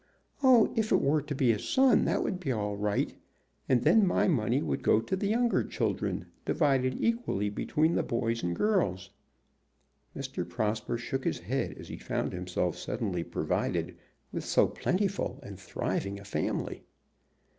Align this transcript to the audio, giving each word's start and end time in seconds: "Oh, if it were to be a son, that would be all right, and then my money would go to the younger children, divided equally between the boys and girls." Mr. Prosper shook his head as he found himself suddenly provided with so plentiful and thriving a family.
"Oh, 0.41 0.73
if 0.75 0.91
it 0.91 0.99
were 0.99 1.21
to 1.21 1.35
be 1.35 1.51
a 1.51 1.59
son, 1.59 2.05
that 2.05 2.23
would 2.23 2.39
be 2.39 2.51
all 2.51 2.75
right, 2.75 3.13
and 3.69 3.83
then 3.83 4.07
my 4.07 4.27
money 4.27 4.59
would 4.59 4.81
go 4.81 4.99
to 4.99 5.15
the 5.15 5.27
younger 5.27 5.63
children, 5.63 6.25
divided 6.43 6.97
equally 6.99 7.51
between 7.51 7.93
the 7.93 8.01
boys 8.01 8.41
and 8.41 8.55
girls." 8.55 9.11
Mr. 10.17 10.43
Prosper 10.49 10.97
shook 10.97 11.23
his 11.23 11.37
head 11.37 11.77
as 11.77 11.87
he 11.89 11.97
found 11.97 12.33
himself 12.33 12.77
suddenly 12.79 13.23
provided 13.23 13.95
with 14.31 14.43
so 14.43 14.65
plentiful 14.67 15.39
and 15.43 15.59
thriving 15.59 16.19
a 16.19 16.25
family. 16.25 16.81